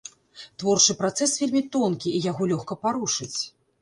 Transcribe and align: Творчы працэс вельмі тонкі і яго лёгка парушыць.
Творчы 0.61 0.95
працэс 1.01 1.35
вельмі 1.41 1.63
тонкі 1.75 2.15
і 2.21 2.25
яго 2.31 2.51
лёгка 2.53 2.81
парушыць. 2.87 3.37